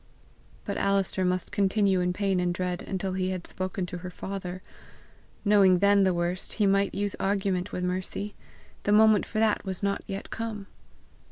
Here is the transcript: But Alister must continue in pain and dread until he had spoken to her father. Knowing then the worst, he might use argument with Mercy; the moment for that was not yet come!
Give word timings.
But 0.65 0.77
Alister 0.77 1.23
must 1.23 1.51
continue 1.51 2.01
in 2.01 2.11
pain 2.11 2.39
and 2.39 2.51
dread 2.51 2.81
until 2.81 3.13
he 3.13 3.29
had 3.29 3.45
spoken 3.45 3.85
to 3.85 3.99
her 3.99 4.09
father. 4.09 4.63
Knowing 5.45 5.77
then 5.77 6.05
the 6.05 6.11
worst, 6.15 6.53
he 6.53 6.65
might 6.65 6.95
use 6.95 7.13
argument 7.19 7.71
with 7.71 7.83
Mercy; 7.83 8.33
the 8.81 8.93
moment 8.93 9.27
for 9.27 9.37
that 9.37 9.63
was 9.63 9.83
not 9.83 10.01
yet 10.07 10.31
come! 10.31 10.65